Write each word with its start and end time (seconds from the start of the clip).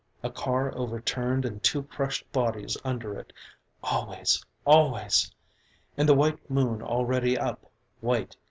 A 0.23 0.31
car 0.31 0.75
overturned 0.75 1.45
and 1.45 1.61
two 1.61 1.83
crushed 1.83 2.31
bodies 2.31 2.75
under 2.83 3.13
it. 3.19 3.31
Always! 3.83 4.43
Always! 4.65 5.31
And 5.95 6.09
the 6.09 6.15
white 6.15 6.49
moon 6.49 6.81
already 6.81 7.37
up. 7.37 7.71
White. 7.99 8.35